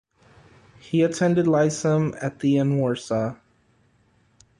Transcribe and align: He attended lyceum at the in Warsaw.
He 0.79 1.03
attended 1.03 1.45
lyceum 1.47 2.15
at 2.19 2.39
the 2.39 2.57
in 2.57 2.79
Warsaw. 2.79 3.35